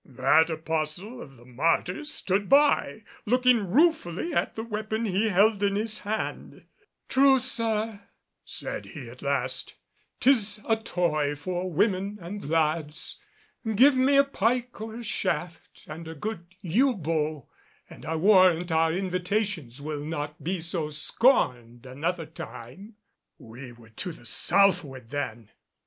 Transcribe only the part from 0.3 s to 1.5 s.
apostle of the